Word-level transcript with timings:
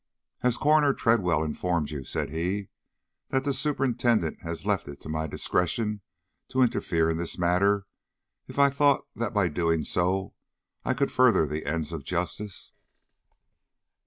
"Has 0.39 0.57
Coroner 0.57 0.95
Tredwell 0.95 1.43
informed 1.43 1.91
you," 1.91 2.03
said 2.03 2.31
he, 2.31 2.69
"that 3.29 3.43
the 3.43 3.53
superintendent 3.53 4.41
has 4.41 4.65
left 4.65 4.87
it 4.87 4.99
to 5.01 5.09
my 5.09 5.27
discretion 5.27 6.01
to 6.47 6.63
interfere 6.63 7.07
in 7.11 7.17
this 7.17 7.37
matter 7.37 7.85
if 8.47 8.57
I 8.57 8.71
thought 8.71 9.05
that 9.15 9.31
by 9.31 9.45
so 9.47 9.53
doing 9.53 9.85
I 10.83 10.95
could 10.95 11.11
further 11.11 11.45
the 11.45 11.67
ends 11.67 11.93
of 11.93 12.03
justice?" 12.03 12.71